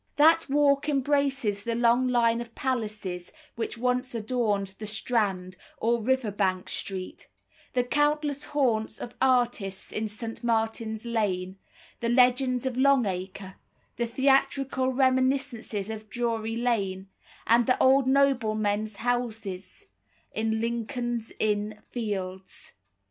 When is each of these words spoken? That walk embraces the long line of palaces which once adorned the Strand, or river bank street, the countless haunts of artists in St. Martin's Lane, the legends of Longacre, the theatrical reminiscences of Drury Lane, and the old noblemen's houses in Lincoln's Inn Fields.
That 0.15 0.49
walk 0.49 0.89
embraces 0.89 1.63
the 1.63 1.75
long 1.75 2.07
line 2.07 2.41
of 2.41 2.55
palaces 2.55 3.31
which 3.55 3.77
once 3.77 4.15
adorned 4.15 4.73
the 4.79 4.87
Strand, 4.87 5.57
or 5.77 6.01
river 6.01 6.31
bank 6.31 6.69
street, 6.69 7.27
the 7.73 7.83
countless 7.83 8.45
haunts 8.45 8.97
of 8.97 9.13
artists 9.21 9.91
in 9.91 10.07
St. 10.07 10.43
Martin's 10.43 11.05
Lane, 11.05 11.59
the 11.99 12.09
legends 12.09 12.65
of 12.65 12.77
Longacre, 12.77 13.57
the 13.97 14.07
theatrical 14.07 14.91
reminiscences 14.91 15.91
of 15.91 16.09
Drury 16.09 16.55
Lane, 16.55 17.07
and 17.45 17.67
the 17.67 17.77
old 17.77 18.07
noblemen's 18.07 18.95
houses 18.95 19.85
in 20.33 20.59
Lincoln's 20.59 21.31
Inn 21.39 21.79
Fields. 21.91 22.73